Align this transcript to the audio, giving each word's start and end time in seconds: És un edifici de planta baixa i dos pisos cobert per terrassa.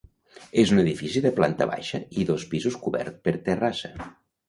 És 0.63 0.73
un 0.75 0.81
edifici 0.83 1.21
de 1.27 1.33
planta 1.41 1.69
baixa 1.73 2.01
i 2.23 2.27
dos 2.33 2.49
pisos 2.57 2.83
cobert 2.89 3.25
per 3.29 3.39
terrassa. 3.51 3.97